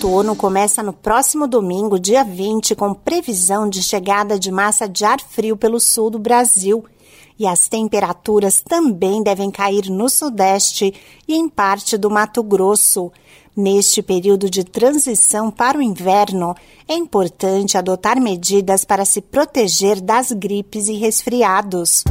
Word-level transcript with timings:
outono 0.00 0.34
começa 0.34 0.82
no 0.82 0.94
próximo 0.94 1.46
domingo, 1.46 2.00
dia 2.00 2.24
20, 2.24 2.74
com 2.74 2.94
previsão 2.94 3.68
de 3.68 3.82
chegada 3.82 4.38
de 4.38 4.50
massa 4.50 4.88
de 4.88 5.04
ar 5.04 5.20
frio 5.20 5.58
pelo 5.58 5.78
sul 5.78 6.08
do 6.08 6.18
Brasil. 6.18 6.82
E 7.38 7.46
as 7.46 7.68
temperaturas 7.68 8.62
também 8.66 9.22
devem 9.22 9.50
cair 9.50 9.90
no 9.90 10.08
Sudeste 10.08 10.94
e 11.28 11.34
em 11.34 11.50
parte 11.50 11.98
do 11.98 12.10
Mato 12.10 12.42
Grosso. 12.42 13.12
Neste 13.54 14.00
período 14.00 14.48
de 14.48 14.64
transição 14.64 15.50
para 15.50 15.76
o 15.76 15.82
inverno, 15.82 16.54
é 16.88 16.94
importante 16.94 17.76
adotar 17.76 18.18
medidas 18.18 18.86
para 18.86 19.04
se 19.04 19.20
proteger 19.20 20.00
das 20.00 20.32
gripes 20.32 20.88
e 20.88 20.94
resfriados. 20.94 22.04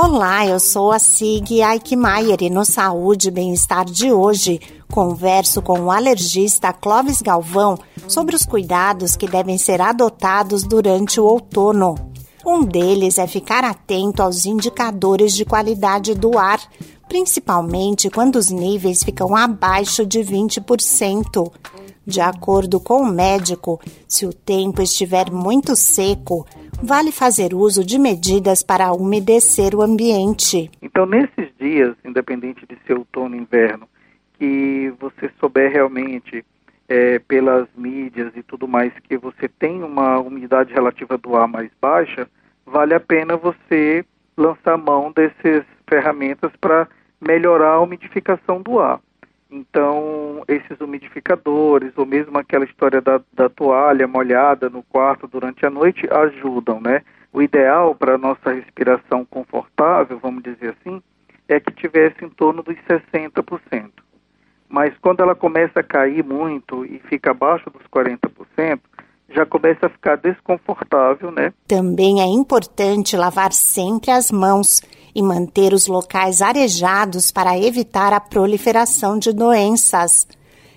Olá, 0.00 0.46
eu 0.46 0.60
sou 0.60 0.92
a 0.92 0.98
Sig 1.00 1.60
Aikmaier 1.60 2.36
e 2.42 2.48
no 2.48 2.64
Saúde 2.64 3.26
e 3.26 3.30
Bem-Estar 3.32 3.84
de 3.84 4.12
hoje 4.12 4.60
converso 4.88 5.60
com 5.60 5.80
o 5.80 5.90
alergista 5.90 6.72
Clóvis 6.72 7.20
Galvão 7.20 7.76
sobre 8.06 8.36
os 8.36 8.46
cuidados 8.46 9.16
que 9.16 9.26
devem 9.26 9.58
ser 9.58 9.80
adotados 9.80 10.62
durante 10.62 11.20
o 11.20 11.24
outono. 11.24 11.96
Um 12.46 12.62
deles 12.62 13.18
é 13.18 13.26
ficar 13.26 13.64
atento 13.64 14.22
aos 14.22 14.46
indicadores 14.46 15.34
de 15.34 15.44
qualidade 15.44 16.14
do 16.14 16.38
ar, 16.38 16.60
principalmente 17.08 18.08
quando 18.08 18.36
os 18.36 18.50
níveis 18.50 19.02
ficam 19.02 19.34
abaixo 19.34 20.06
de 20.06 20.20
20%. 20.20 21.50
De 22.08 22.22
acordo 22.22 22.80
com 22.80 23.02
o 23.02 23.12
médico, 23.12 23.78
se 24.08 24.24
o 24.24 24.32
tempo 24.32 24.80
estiver 24.80 25.30
muito 25.30 25.76
seco, 25.76 26.46
vale 26.82 27.12
fazer 27.12 27.52
uso 27.52 27.84
de 27.84 27.98
medidas 27.98 28.62
para 28.62 28.94
umedecer 28.94 29.74
o 29.74 29.82
ambiente. 29.82 30.70
Então, 30.80 31.04
nesses 31.04 31.52
dias, 31.60 31.94
independente 32.02 32.64
de 32.66 32.78
ser 32.86 32.96
outono 32.96 33.36
ou 33.36 33.42
inverno, 33.42 33.86
que 34.38 34.90
você 34.98 35.30
souber 35.38 35.70
realmente 35.70 36.42
é, 36.88 37.18
pelas 37.18 37.68
mídias 37.76 38.32
e 38.34 38.42
tudo 38.42 38.66
mais 38.66 38.90
que 39.06 39.18
você 39.18 39.46
tem 39.46 39.82
uma 39.82 40.18
umidade 40.18 40.72
relativa 40.72 41.18
do 41.18 41.36
ar 41.36 41.46
mais 41.46 41.70
baixa, 41.78 42.26
vale 42.64 42.94
a 42.94 43.00
pena 43.00 43.36
você 43.36 44.02
lançar 44.34 44.78
mão 44.78 45.12
dessas 45.12 45.62
ferramentas 45.86 46.52
para 46.58 46.88
melhorar 47.20 47.72
a 47.72 47.80
umidificação 47.80 48.62
do 48.62 48.78
ar. 48.80 48.98
Então, 49.50 50.42
esses 50.46 50.78
umidificadores, 50.80 51.92
ou 51.96 52.04
mesmo 52.04 52.36
aquela 52.38 52.64
história 52.64 53.00
da, 53.00 53.20
da 53.32 53.48
toalha 53.48 54.06
molhada 54.06 54.68
no 54.68 54.82
quarto 54.82 55.26
durante 55.26 55.64
a 55.64 55.70
noite, 55.70 56.06
ajudam, 56.10 56.80
né? 56.80 57.02
O 57.32 57.40
ideal 57.40 57.94
para 57.94 58.14
a 58.14 58.18
nossa 58.18 58.52
respiração 58.52 59.24
confortável, 59.24 60.18
vamos 60.18 60.42
dizer 60.42 60.76
assim, 60.78 61.02
é 61.48 61.58
que 61.58 61.72
tivesse 61.72 62.24
em 62.24 62.28
torno 62.28 62.62
dos 62.62 62.76
60%. 62.86 63.90
Mas 64.68 64.92
quando 64.98 65.20
ela 65.20 65.34
começa 65.34 65.80
a 65.80 65.82
cair 65.82 66.22
muito 66.22 66.84
e 66.84 66.98
fica 67.08 67.30
abaixo 67.30 67.70
dos 67.70 67.82
40%, 67.84 68.80
já 69.30 69.46
começa 69.46 69.86
a 69.86 69.90
ficar 69.90 70.16
desconfortável, 70.16 71.30
né? 71.30 71.52
Também 71.66 72.20
é 72.20 72.26
importante 72.26 73.16
lavar 73.16 73.52
sempre 73.52 74.10
as 74.10 74.30
mãos 74.30 74.82
e 75.14 75.22
manter 75.22 75.72
os 75.72 75.86
locais 75.86 76.42
arejados 76.42 77.30
para 77.30 77.58
evitar 77.58 78.12
a 78.12 78.20
proliferação 78.20 79.18
de 79.18 79.32
doenças. 79.32 80.26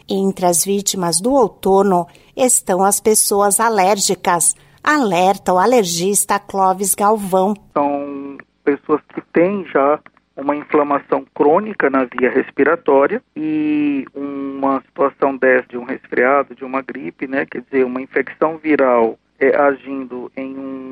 Entre 0.10 0.46
as 0.46 0.66
vítimas 0.66 1.22
do 1.22 1.32
outono 1.32 2.08
estão 2.36 2.84
as 2.84 3.00
pessoas 3.00 3.60
alérgicas, 3.60 4.56
alerta 4.84 5.54
o 5.54 5.58
alergista 5.58 6.40
Clóvis 6.40 6.94
Galvão. 6.94 7.54
São 7.74 8.38
pessoas 8.64 9.02
que 9.14 9.22
têm 9.34 9.66
já 9.66 10.00
uma 10.36 10.56
inflamação 10.56 11.26
crônica 11.34 11.90
na 11.90 12.06
via 12.06 12.30
respiratória 12.30 13.22
e 13.36 14.06
uma 14.16 14.82
situação 14.82 15.38
dessa 15.38 15.68
de 15.70 15.78
um 15.78 15.84
resfriado, 15.84 16.56
de 16.56 16.64
uma 16.64 16.82
gripe, 16.82 17.28
né, 17.28 17.46
quer 17.46 17.62
dizer, 17.62 17.86
uma 17.86 18.02
infecção 18.02 18.58
viral 18.58 19.18
é, 19.40 19.56
agindo 19.56 20.32
em 20.36 20.58
um 20.58 20.91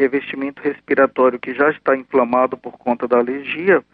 revestimento 0.00 0.62
respiratório 0.62 1.38
que 1.38 1.52
já 1.52 1.70
está 1.70 1.94
inflamado 1.94 2.56
por 2.56 2.78
conta 2.78 3.06
da 3.06 3.18
alergia, 3.18 3.84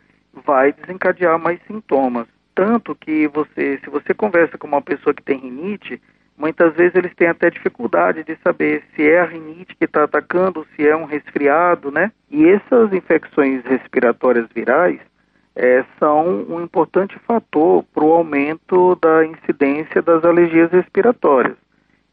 vai 0.44 0.72
desencadear 0.72 1.36
mais 1.36 1.58
sintomas. 1.66 2.28
Tanto 2.54 2.94
que 2.94 3.26
você, 3.26 3.78
se 3.82 3.90
você 3.90 4.14
conversa 4.14 4.56
com 4.56 4.68
uma 4.68 4.80
pessoa 4.80 5.12
que 5.12 5.22
tem 5.22 5.38
rinite, 5.38 6.00
muitas 6.38 6.72
vezes 6.74 6.94
eles 6.94 7.12
têm 7.14 7.28
até 7.28 7.50
dificuldade 7.50 8.22
de 8.22 8.36
saber 8.36 8.84
se 8.94 9.02
é 9.02 9.20
a 9.20 9.24
rinite 9.24 9.74
que 9.74 9.84
está 9.84 10.04
atacando, 10.04 10.66
se 10.76 10.86
é 10.86 10.94
um 10.94 11.06
resfriado, 11.06 11.90
né? 11.90 12.12
E 12.30 12.46
essas 12.48 12.92
infecções 12.92 13.64
respiratórias 13.64 14.46
virais 14.54 15.00
é, 15.56 15.84
são 15.98 16.46
um 16.48 16.62
importante 16.62 17.18
fator 17.26 17.82
para 17.92 18.04
o 18.04 18.12
aumento 18.12 18.94
da 18.96 19.26
incidência 19.26 20.00
das 20.00 20.24
alergias 20.24 20.70
respiratórias. 20.70 21.56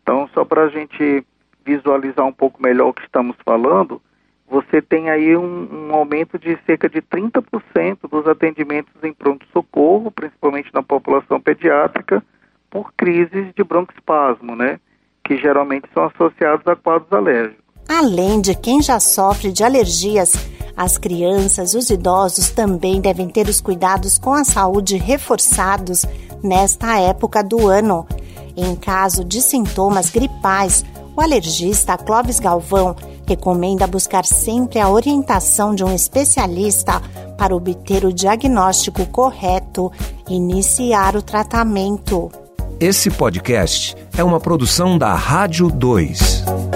Então, 0.02 0.28
só 0.34 0.44
para 0.44 0.64
a 0.64 0.70
gente 0.70 1.24
visualizar 1.66 2.26
um 2.26 2.34
pouco 2.34 2.62
melhor 2.62 2.90
o 2.90 2.94
que 2.94 3.04
estamos 3.04 3.36
falando, 3.46 4.02
você 4.48 4.82
tem 4.82 5.10
aí 5.10 5.36
um, 5.36 5.90
um 5.90 5.96
aumento 5.96 6.38
de 6.38 6.58
cerca 6.66 6.88
de 6.88 7.02
30% 7.02 7.98
dos 8.10 8.28
atendimentos 8.28 8.94
em 9.04 9.14
pronto-socorro, 9.14 10.12
principalmente 10.12 10.70
na 10.74 10.84
população 10.84 11.42
pediátrica, 11.42 12.24
por 12.70 12.94
crises 12.94 13.54
de 13.56 13.64
broncoespasmo, 13.64 14.56
né? 14.56 14.80
Que 15.24 15.38
geralmente 15.38 15.88
são 15.94 16.06
associados 16.06 16.68
a 16.68 16.76
quadros 16.76 17.12
alérgicos. 17.12 17.64
Além 17.88 18.42
de 18.42 18.56
quem 18.56 18.82
já 18.82 19.00
sofre 19.00 19.52
de 19.52 19.64
alergias, 19.64 20.34
as 20.76 20.98
crianças 20.98 21.74
e 21.74 21.78
os 21.78 21.90
idosos 21.90 22.50
também 22.50 23.00
devem 23.00 23.30
ter 23.30 23.48
os 23.48 23.62
cuidados 23.62 24.18
com 24.18 24.34
a 24.34 24.44
saúde 24.44 24.98
reforçados 24.98 26.06
nesta 26.44 27.00
época 27.00 27.44
do 27.44 27.68
ano. 27.68 28.08
Em 28.56 28.76
caso 28.76 29.24
de 29.24 29.42
sintomas 29.42 30.10
gripais, 30.10 30.84
o 31.16 31.22
alergista 31.22 31.98
Clóvis 31.98 32.40
Galvão 32.40 32.96
recomenda 33.28 33.88
buscar 33.88 34.26
sempre 34.26 34.80
a 34.80 34.90
orientação 34.90 35.74
de 35.74 35.84
um 35.84 35.94
especialista 35.94 37.02
para 37.38 37.56
obter 37.56 38.06
o 38.06 38.14
diagnóstico 38.14 39.06
correto 39.08 39.92
e 40.30 40.36
iniciar 40.36 41.16
o 41.16 41.22
tratamento. 41.22 42.32
Esse 42.80 43.10
podcast 43.10 43.96
é 44.18 44.24
uma 44.24 44.40
produção 44.40 44.98
da 44.98 45.14
Rádio 45.14 45.70
2. 45.70 46.73